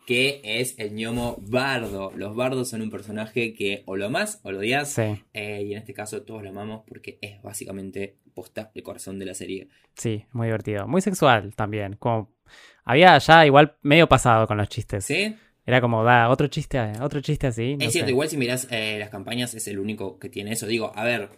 [0.05, 2.11] que es el gnomo bardo.
[2.15, 4.91] Los bardos son un personaje que o lo amas o lo odias.
[4.91, 5.23] Sí.
[5.33, 9.25] Eh, y en este caso todos lo amamos porque es básicamente posta el corazón de
[9.25, 9.69] la serie.
[9.95, 10.87] Sí, muy divertido.
[10.87, 11.95] Muy sexual también.
[11.97, 12.31] Como
[12.83, 15.05] había ya igual medio pasado con los chistes.
[15.05, 15.35] ¿Sí?
[15.65, 17.75] Era como, da, otro chiste, otro chiste así.
[17.75, 18.11] no es cierto, sé.
[18.11, 20.67] igual si mirás eh, las campañas es el único que tiene eso.
[20.67, 21.29] Digo, a ver,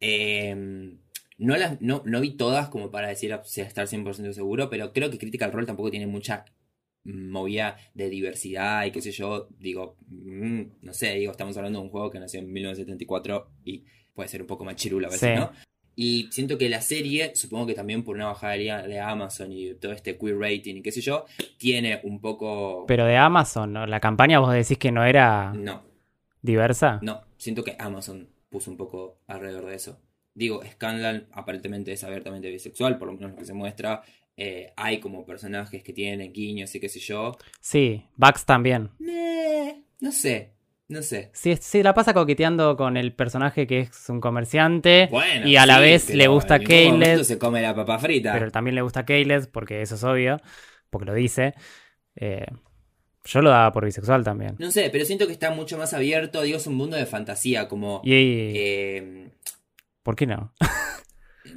[0.00, 0.96] eh,
[1.38, 4.92] no, las, no, no vi todas como para decir o sea, estar 100% seguro, pero
[4.92, 6.46] creo que Critical Role tampoco tiene mucha
[7.06, 9.48] movida de diversidad y qué sé yo.
[9.58, 13.84] Digo, mm, no sé, digo, estamos hablando de un juego que nació en 1974 y
[14.14, 15.40] puede ser un poco más chirulo a veces, Sí.
[15.40, 15.50] ¿no?
[15.98, 19.92] Y siento que la serie, supongo que también por una bajada de Amazon y todo
[19.92, 21.24] este queer rating y qué sé yo,
[21.56, 22.84] tiene un poco...
[22.86, 23.86] Pero de Amazon, ¿no?
[23.86, 25.84] la campaña vos decís que no era No,
[26.42, 26.98] diversa.
[27.02, 29.98] No, siento que Amazon puso un poco alrededor de eso.
[30.34, 34.02] Digo, Scanlan aparentemente es abiertamente bisexual, por lo menos lo que se muestra.
[34.36, 37.36] Eh, hay como personajes que tienen guiños y qué sé yo.
[37.60, 38.90] Sí, Bugs también.
[40.00, 40.52] No sé,
[40.88, 41.30] no sé.
[41.32, 45.08] Sí, sí, la pasa coqueteando con el personaje que es un comerciante.
[45.10, 48.32] Bueno, y a la sí, vez le gusta Caleb, se come la papa frita.
[48.34, 50.38] pero también le gusta Caleb, porque eso es obvio,
[50.90, 51.54] porque lo dice.
[52.14, 52.46] Eh,
[53.24, 54.54] yo lo daba por bisexual también.
[54.58, 56.42] No sé, pero siento que está mucho más abierto.
[56.42, 58.00] Digo, es un mundo de fantasía, como...
[58.04, 59.30] Y, eh,
[60.02, 60.52] ¿por qué no?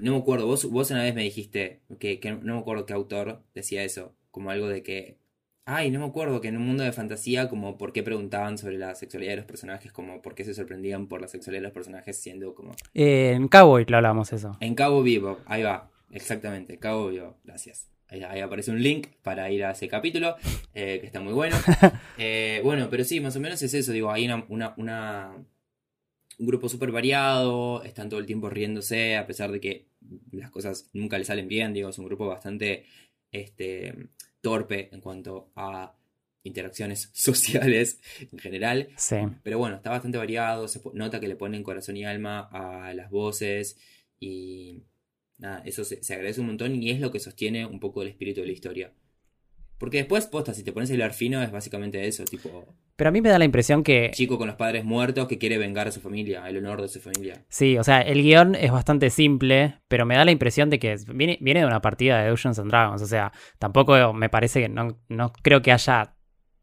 [0.02, 2.94] no me acuerdo, vos, vos una vez me dijiste que, que no me acuerdo qué
[2.94, 5.18] autor decía eso, como algo de que,
[5.66, 8.78] ay, no me acuerdo que en un mundo de fantasía, como por qué preguntaban sobre
[8.78, 11.74] la sexualidad de los personajes, como por qué se sorprendían por la sexualidad de los
[11.74, 12.76] personajes siendo como...
[12.94, 14.58] Eh, en Cowboy lo hablamos eso.
[14.60, 17.88] En Cabo Vivo, ahí va, exactamente, Cabo Vivo, gracias.
[18.12, 20.36] Ahí, ahí aparece un link para ir a ese capítulo,
[20.74, 21.56] eh, que está muy bueno.
[22.22, 25.32] Eh, bueno, pero sí, más o menos es eso, digo, hay una, una, una-
[26.40, 29.88] un grupo súper variado, están todo el tiempo riéndose, a pesar de que
[30.32, 32.86] las cosas nunca le salen bien, digo, es un grupo bastante
[33.32, 34.10] este,
[34.42, 35.94] torpe en cuanto a
[36.44, 38.00] interacciones sociales
[38.32, 38.90] en general.
[38.96, 39.18] Sí.
[39.44, 43.10] Pero bueno, está bastante variado, se nota que le ponen corazón y alma a las
[43.10, 43.78] voces
[44.18, 44.84] y
[45.38, 48.08] nada, eso se, se agradece un montón y es lo que sostiene un poco el
[48.08, 48.94] espíritu de la historia.
[49.80, 53.12] Porque después, posta, si te pones a hilar fino, es básicamente eso, tipo, Pero a
[53.12, 55.92] mí me da la impresión que chico con los padres muertos que quiere vengar a
[55.92, 57.46] su familia, el honor de su familia.
[57.48, 60.98] Sí, o sea, el guion es bastante simple, pero me da la impresión de que
[61.14, 63.02] viene, viene de una partida de Dungeons and Dragons.
[63.02, 66.14] O sea, tampoco me parece que no, no creo que haya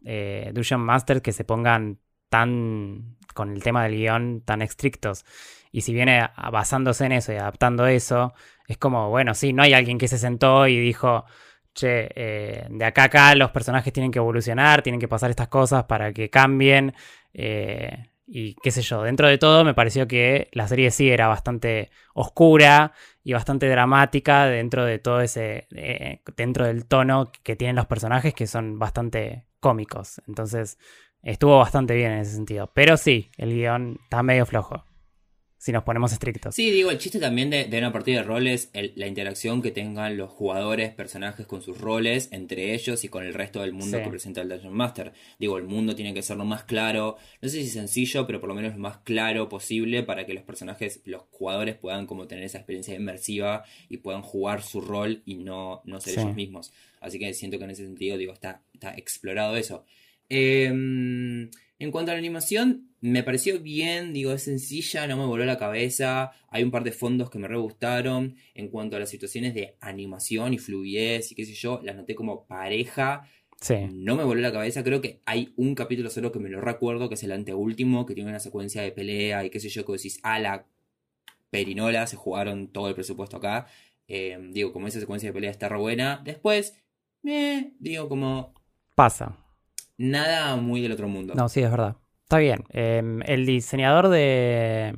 [0.04, 1.98] eh, Dungeon Masters que se pongan
[2.28, 5.24] tan con el tema del guion tan estrictos.
[5.72, 8.34] Y si viene basándose en eso y adaptando eso,
[8.66, 11.24] es como, bueno, sí, no hay alguien que se sentó y dijo,
[11.76, 15.48] che, eh, de acá a acá los personajes tienen que evolucionar, tienen que pasar estas
[15.48, 16.94] cosas para que cambien.
[17.34, 21.28] eh, y qué sé yo, dentro de todo me pareció que la serie sí era
[21.28, 27.76] bastante oscura y bastante dramática dentro de todo ese, eh, dentro del tono que tienen
[27.76, 30.20] los personajes que son bastante cómicos.
[30.26, 30.78] Entonces,
[31.22, 32.70] estuvo bastante bien en ese sentido.
[32.74, 34.84] Pero sí, el guion está medio flojo.
[35.66, 36.54] Si nos ponemos estrictos.
[36.54, 40.30] Sí, digo, el chiste también de, una partida de roles, la interacción que tengan los
[40.30, 44.42] jugadores, personajes con sus roles, entre ellos y con el resto del mundo que presenta
[44.42, 45.12] el Dungeon Master.
[45.40, 48.48] Digo, el mundo tiene que ser lo más claro, no sé si sencillo, pero por
[48.48, 52.44] lo menos lo más claro posible para que los personajes, los jugadores puedan como tener
[52.44, 56.72] esa experiencia inmersiva y puedan jugar su rol y no, no ser ellos mismos.
[57.00, 59.84] Así que siento que en ese sentido, digo, está, está explorado eso.
[60.28, 65.44] Em, en cuanto a la animación, me pareció bien, digo, es sencilla, no me voló
[65.44, 66.32] la cabeza.
[66.48, 68.36] Hay un par de fondos que me re gustaron.
[68.54, 72.14] En cuanto a las situaciones de animación y fluidez y qué sé yo, las noté
[72.14, 73.28] como pareja.
[73.92, 74.82] No me voló la cabeza.
[74.82, 78.14] Creo que hay un capítulo solo que me lo recuerdo, que es el anteúltimo, que
[78.14, 80.66] tiene una secuencia de pelea y qué sé yo, que decís, a la
[81.50, 83.66] perinola, se jugaron todo el presupuesto acá.
[84.08, 86.22] Em, digo, como esa secuencia de pelea está re buena.
[86.24, 86.78] Después,
[87.22, 88.54] me digo, como.
[88.94, 89.45] Pasa
[89.98, 91.34] nada muy del otro mundo.
[91.34, 91.96] No, sí, es verdad.
[92.22, 92.64] Está bien.
[92.70, 94.94] Em, el diseñador de,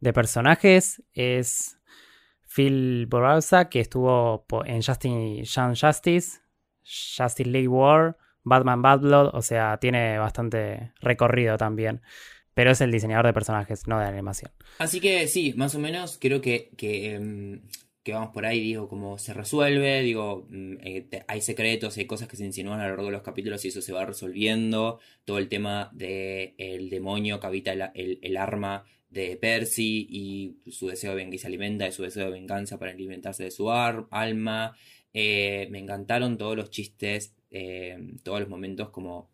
[0.00, 1.78] de personajes es
[2.46, 6.40] Phil Borauza, que estuvo en Justin Young Justice,
[6.82, 12.02] Justice League War, Batman Bad Blood, o sea, tiene bastante recorrido también.
[12.52, 14.50] Pero es el diseñador de personajes, no de animación.
[14.78, 17.62] Así que sí, más o menos creo que, que em,
[18.02, 22.28] que vamos por ahí, digo, cómo se resuelve, digo, mm, eh, hay secretos, hay cosas
[22.28, 25.38] que se insinúan a lo largo de los capítulos y eso se va resolviendo, todo
[25.38, 31.28] el tema del el demonio que habita el, arma de Percy y su deseo de
[31.30, 34.76] y se alimenta de su deseo de venganza para alimentarse de su alma,
[35.12, 39.30] eh, me encantaron todos los chistes, eh, todos los momentos como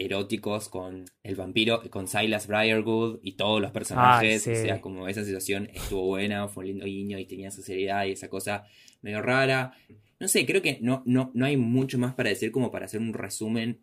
[0.00, 4.46] eróticos con el vampiro, con Silas Briarwood y todos los personajes.
[4.46, 8.04] O sea, como esa situación estuvo buena, fue un lindo guiño y tenía su seriedad
[8.06, 8.64] y esa cosa
[9.02, 9.72] medio rara.
[10.18, 13.00] No sé, creo que no, no, no hay mucho más para decir como para hacer
[13.00, 13.80] un resumen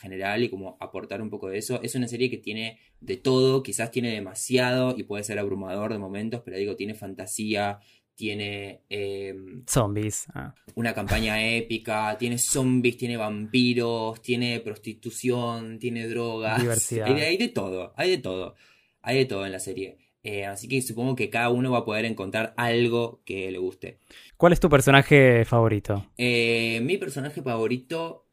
[0.00, 1.80] general y como aportar un poco de eso.
[1.82, 5.98] Es una serie que tiene de todo, quizás tiene demasiado y puede ser abrumador de
[5.98, 7.80] momentos, pero digo, tiene fantasía,
[8.14, 10.54] tiene em, zombies, ah.
[10.74, 16.60] una campaña épica, tiene zombies, tiene vampiros, tiene prostitución, tiene drogas.
[16.60, 17.12] Diversidad.
[17.12, 18.54] Hay, de todo, hay de todo,
[19.02, 19.98] hay de todo en la serie.
[20.22, 23.98] Eh, así que supongo que cada uno va a poder encontrar algo que le guste.
[24.38, 26.10] ¿Cuál es tu personaje favorito?
[26.16, 28.26] Eh, mi personaje favorito,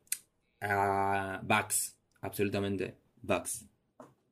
[0.61, 3.65] uh, Bugs, absolutamente, Bugs.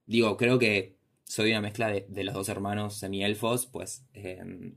[0.05, 4.75] Digo, creo que soy una mezcla de, de los dos hermanos semi-elfos, pues em,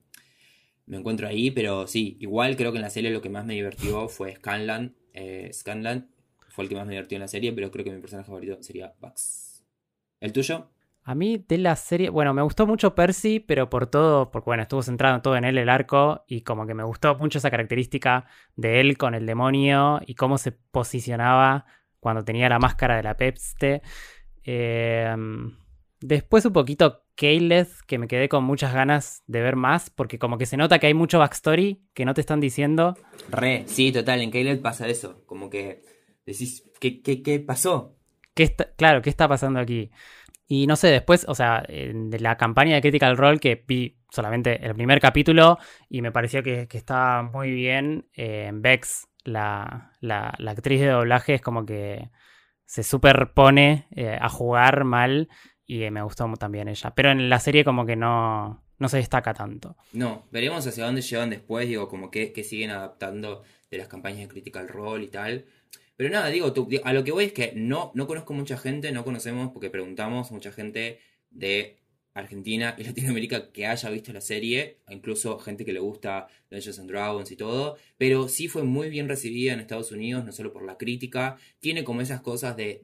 [0.87, 3.55] me encuentro ahí, pero sí, igual creo que en la serie lo que más me
[3.55, 4.95] divertió fue Scanlan.
[5.13, 6.09] Eh, Scanlan
[6.49, 8.63] fue el que más me divertió en la serie, pero creo que mi personaje favorito
[8.63, 9.65] sería Bugs.
[10.21, 10.69] ¿El tuyo?
[11.05, 14.63] A mí de la serie, bueno, me gustó mucho Percy, pero por todo, porque bueno,
[14.63, 18.27] estuvo centrado todo en él el arco y como que me gustó mucho esa característica
[18.55, 21.67] de él con el demonio y cómo se posicionaba
[21.99, 23.83] cuando tenía la máscara de la Pepste.
[24.45, 25.17] Eh,
[26.01, 30.39] después un poquito Caleb, que me quedé con muchas ganas de ver más, porque como
[30.39, 32.97] que se nota que hay mucho backstory que no te están diciendo.
[33.31, 35.83] Re, sí, total, en Caleb pasa eso, como que
[36.27, 37.97] decís, ¿qué, qué, pasó?
[38.35, 39.91] ¿Qué está, claro, ¿qué está pasando aquí?
[40.47, 44.65] Y no sé, después, o sea, de la campaña de Critical Role que vi solamente
[44.65, 50.35] el primer capítulo y me pareció que, que estaba muy bien, eh, Bex, la, la,
[50.47, 52.11] actriz de doblaje, es como que
[52.65, 55.29] se superpone eh, a jugar mal
[55.73, 56.93] y me gustó también ella.
[56.95, 59.77] Pero en la serie como que no, no se destaca tanto.
[59.93, 64.29] No, veremos hacia dónde llevan después, digo, como que, siguen adaptando de las campañas de
[64.29, 65.47] Critical Role y tal.
[65.97, 66.53] Pero nada, digo,
[66.85, 70.31] a lo que voy es que no, no conozco mucha gente, no conocemos, porque preguntamos
[70.31, 71.79] mucha gente de
[72.15, 76.91] Argentina y Latinoamérica que haya visto la serie, incluso gente que le gusta Dungeons and
[76.91, 80.65] Dragons y todo, pero sí fue muy bien recibida en Estados Unidos, no solo por
[80.65, 82.83] la crítica, tiene como esas cosas de,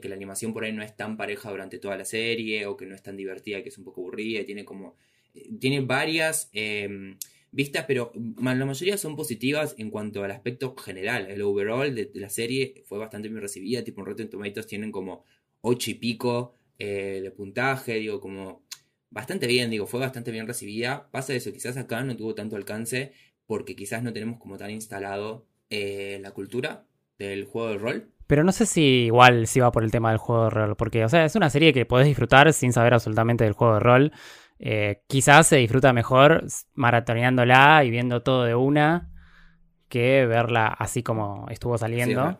[0.00, 2.86] que la animación por ahí no es tan pareja durante toda la serie, o que
[2.86, 4.96] no es tan divertida, que es un poco aburrida, tiene como,
[5.34, 7.18] eh, tiene varias em,
[7.52, 12.30] vistas, pero la mayoría son positivas en cuanto al aspecto general, el overall de, la
[12.30, 15.24] serie fue bastante bien recibida, tipo en Rotten Tomatoes tienen como
[15.60, 18.62] ocho y pico eh, de puntaje, digo, como
[19.10, 21.08] bastante bien, digo, fue bastante bien recibida.
[21.10, 23.12] Pasa eso, quizás acá no tuvo tanto alcance
[23.46, 26.84] porque quizás no tenemos como tan instalado eh, la cultura
[27.18, 28.10] del juego de rol.
[28.26, 31.04] Pero no sé si igual si va por el tema del juego de rol, porque,
[31.04, 34.12] o sea, es una serie que podés disfrutar sin saber absolutamente del juego de rol.
[34.60, 39.10] Eh, quizás se disfruta mejor maratoneándola y viendo todo de una
[39.88, 42.38] que verla así como estuvo saliendo.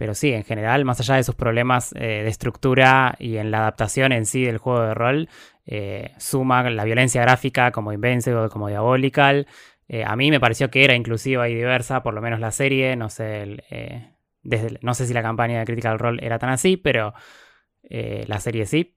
[0.00, 3.58] Pero sí, en general, más allá de sus problemas eh, de estructura y en la
[3.58, 5.28] adaptación en sí del juego de rol,
[5.66, 9.46] eh, suma la violencia gráfica como Invincible, como Diabolical.
[9.88, 12.96] Eh, a mí me pareció que era inclusiva y diversa, por lo menos la serie,
[12.96, 13.62] no sé,
[14.80, 17.12] no sé si la campaña de Critical Role era tan así, pero
[17.82, 18.96] la serie sí.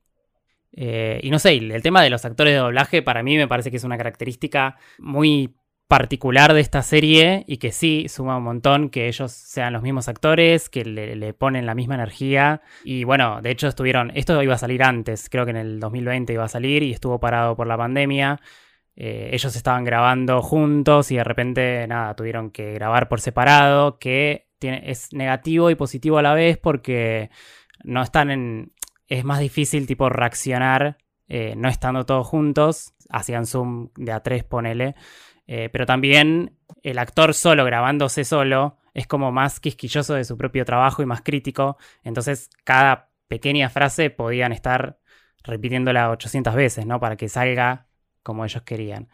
[0.71, 3.75] Y no sé, el tema de los actores de doblaje para mí me parece que
[3.77, 5.53] es una característica muy
[5.93, 10.07] particular de esta serie y que sí suma un montón que ellos sean los mismos
[10.07, 12.63] actores, que le, ponen la misma energía.
[12.83, 16.33] Y bueno, de hecho estuvieron, esto iba a salir antes, creo que en el 2020
[16.33, 18.41] iba a salir y estuvo parado por la pandemia.
[18.95, 24.47] Eh, ellos estaban grabando juntos y de repente, nada, tuvieron que grabar por separado, que
[24.57, 27.29] tiene, es negativo y positivo a la vez porque
[27.83, 28.73] no están en...
[29.07, 34.43] Es más difícil tipo reaccionar eh, no estando todos juntos, hacían zoom de a tres,
[34.43, 34.95] ponele,
[35.47, 40.65] eh, pero también el actor solo grabándose solo es como más quisquilloso de su propio
[40.65, 41.77] trabajo y más crítico.
[42.03, 44.99] Entonces cada pequeña frase podían estar
[45.43, 46.99] repitiéndola 800 veces, ¿no?
[46.99, 47.87] Para que salga
[48.21, 49.09] como ellos querían.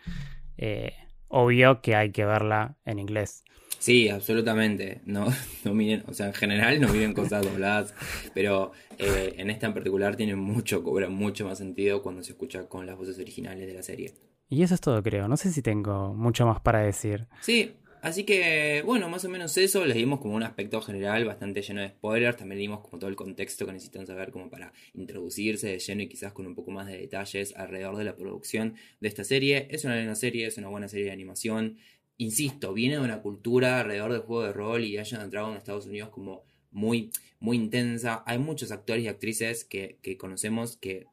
[0.57, 0.93] Eh,
[1.27, 3.43] obvio que hay que verla en inglés.
[3.79, 5.01] Sí, absolutamente.
[5.05, 5.27] No,
[5.63, 7.93] no miren, o sea, en general no miren cosas dobladas,
[8.33, 12.67] pero eh, en esta en particular tiene mucho, cobra mucho más sentido cuando se escucha
[12.67, 14.13] con las voces originales de la serie.
[14.49, 15.27] Y eso es todo, creo.
[15.27, 17.27] No sé si tengo mucho más para decir.
[17.41, 19.85] Sí, así que, bueno, más o menos eso.
[19.85, 22.37] Les dimos como un aspecto general bastante lleno de spoilers.
[22.37, 26.07] También dimos como todo el contexto que necesitan saber como para introducirse de lleno y
[26.07, 29.67] quizás con un poco más de detalles alrededor de la producción de esta serie.
[29.69, 31.77] Es una buena serie, es una buena serie de animación.
[32.17, 35.85] Insisto, viene de una cultura alrededor del juego de rol y hayan entrado en Estados
[35.85, 36.41] Unidos como
[36.71, 38.23] muy, muy intensa.
[38.25, 41.05] Hay muchos actores y actrices que conocemos que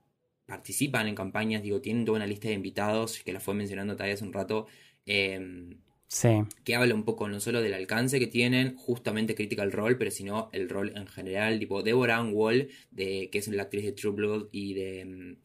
[0.47, 4.15] participan en campañas, digo, tienen toda una lista de invitados, que la fue mencionando todavía
[4.15, 4.67] hace un rato,
[5.05, 5.79] em,
[6.09, 6.29] sí.
[6.65, 10.49] que habla un poco no solo del alcance que tienen, justamente Critical Role, pero sino
[10.53, 14.13] el rol en general, tipo Deborah Ann Wall, de, que es la actriz de True
[14.13, 15.37] Blood y de, em,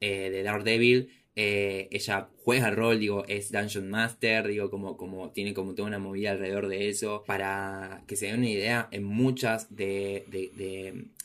[0.00, 1.10] eh, de Daredevil,
[1.40, 5.86] eh, ella juega el rol, digo, es Dungeon Master, digo, como, como tiene como toda
[5.86, 7.22] una movida alrededor de eso.
[7.28, 10.24] Para que se den una idea, en muchas de,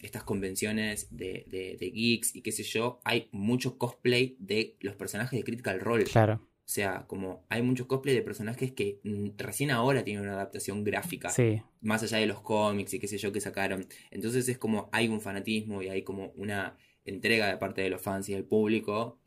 [0.03, 5.43] estas convenciones de, geeks y qué sé yo, hay mucho cosplay de los personajes de
[5.43, 6.03] Critical Role.
[6.03, 6.35] Claro.
[6.35, 8.99] O sea, como hay muchos cosplay de personajes que
[9.35, 11.31] recién ahora tienen una adaptación gráfica.
[11.31, 11.59] Sí.
[11.81, 13.87] Más allá de los cómics y qué sé yo que sacaron.
[14.11, 18.01] Entonces es como hay un fanatismo y hay como una entrega de parte de los
[18.01, 19.19] fans y del público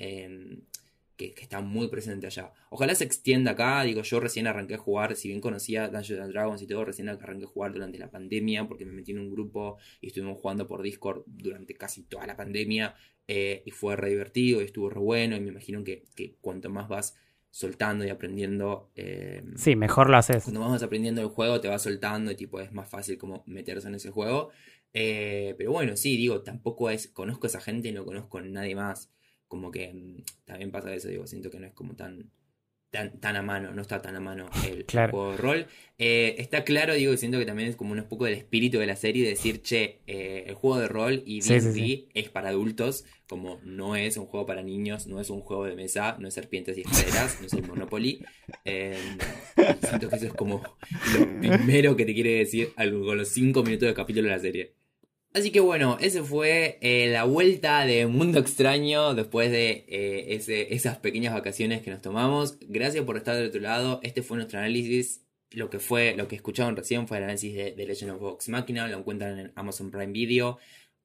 [1.16, 2.52] que, está muy presente allá.
[2.70, 6.32] Ojalá se extienda acá, digo, yo recién arranqué a jugar, si bien conocía Dungeons and
[6.32, 9.30] Dragons y todo, recién arranqué a jugar durante la pandemia porque me metí en un
[9.30, 12.94] grupo y estuvimos jugando por Discord durante casi toda la pandemia
[13.28, 16.04] eh, y fue re divertido y estuvo re bueno y me imagino que,
[16.40, 17.16] cuanto más vas
[17.50, 18.90] soltando y aprendiendo.
[18.94, 20.44] Em, sí, mejor lo haces.
[20.44, 23.88] Cuando vas aprendiendo el juego, te vas soltando y tipo es más fácil como meterse
[23.88, 24.50] en ese juego.
[24.92, 28.42] Eh, pero bueno, sí, digo, tampoco es, conozco a esa gente y no conozco a
[28.42, 29.10] nadie más
[29.48, 32.30] como que mm, también pasa eso, digo, siento que no es como tan,
[33.20, 35.66] tan, a mano, no está tan a mano el, juego de rol.
[35.98, 38.96] Eh, está claro, digo, siento que también es como un poco del espíritu de la
[38.96, 43.96] serie, decir, che, eh, el juego de rol y D&D es para adultos, como no
[43.96, 46.82] es un juego para niños, no es un juego de mesa, no es serpientes y
[46.82, 48.24] escaleras, no es el Monopoly.
[48.68, 48.98] Eh,
[49.80, 50.60] siento que eso es como
[51.16, 54.40] lo primero que te quiere decir algo con los cinco minutos de capítulo de la
[54.40, 54.74] serie.
[55.36, 60.96] Así que bueno, esa fue eh, la vuelta de Mundo Extraño después de eh, esas
[60.96, 62.56] pequeñas vacaciones que nos tomamos.
[62.62, 64.00] Gracias por estar de otro lado.
[64.02, 65.26] Este fue nuestro análisis.
[65.50, 68.48] Lo que fue, lo que escucharon recién fue el análisis de, de Legend of Vox
[68.48, 68.88] Machina.
[68.88, 70.56] Lo encuentran en Amazon Prime Video.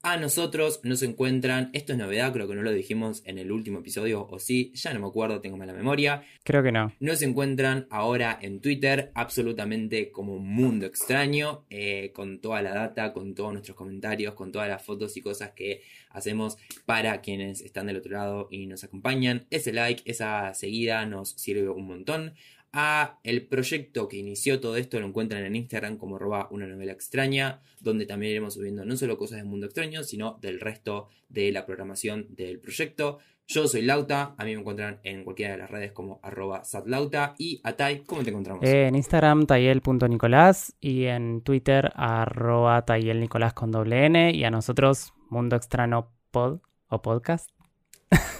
[0.04, 3.80] A nosotros nos encuentran, esto es novedad, creo que no lo dijimos en el último
[3.80, 6.24] episodio, o sí, ya no me acuerdo, tengo mala memoria.
[6.44, 6.92] Creo que no.
[7.00, 13.36] Nos encuentran ahora en Twitter, absolutamente como Mundo Extraño, eh, con toda la data, con
[13.36, 17.98] todos nuestros comentarios, con todas las fotos y cosas que hacemos para quienes están del
[17.98, 19.46] otro lado y nos acompañan.
[19.52, 22.34] Ese like, esa seguida nos sirve un montón
[22.74, 26.94] a el proyecto que inició todo esto lo encuentran en Instagram como roba una novela
[26.94, 31.52] extraña, donde también iremos subiendo no solo cosas del mundo extraño, sino del resto de
[31.52, 33.20] la programación del proyecto.
[33.48, 37.36] Yo soy Lauta, a mí me encuentran en cualquiera de las redes como arroba satlauta
[37.38, 38.64] y a Tai, ¿cómo te encontramos?
[38.64, 45.58] en Instagram tayel.nicolás y en Twitter arroba tayelnicolás con doble N y a nosotros Mundo
[45.58, 47.50] Extraño Pod o Podcast.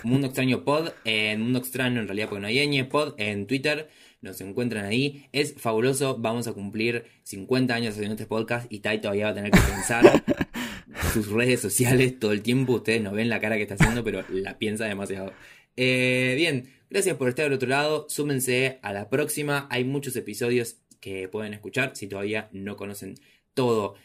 [0.04, 3.90] Mundo Extraño Pod, en Mundo Extraño en realidad porque no hay ñ, Pod en Twitter
[4.22, 5.28] nos encuentran ahí.
[5.32, 9.36] Es fabuloso, vamos a cumplir 50 años haciendo este podcast y Tai todavía va a
[9.36, 10.24] tener que pensar
[11.14, 12.74] sus redes sociales todo el tiempo.
[12.74, 15.34] Ustedes no ven la cara que está haciendo, pero la piensa demasiado.
[15.76, 18.06] Eh, bien, gracias por estar del otro lado.
[18.10, 19.68] Súmense a la próxima.
[19.70, 23.16] Hay muchos episodios que pueden escuchar si todavía no conocen
[23.54, 23.96] todo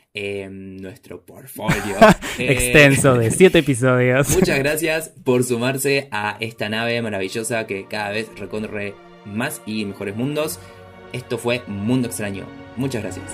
[0.51, 1.97] nuestro portfolio.
[2.39, 4.31] Extenso de 7 episodios.
[4.35, 8.95] Muchas gracias por sumarse a esta nave maravillosa que cada vez recorre
[9.27, 10.59] más y mejores mundos.
[11.13, 12.45] Esto fue Mundo Extraño.
[12.77, 13.27] Muchas gracias.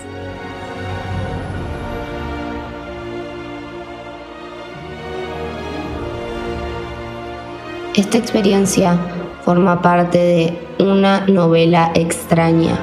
[7.94, 8.96] Esta experiencia
[9.44, 12.78] forma parte de una novela extraña.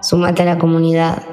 [0.00, 1.31] Sumate a la comunidad.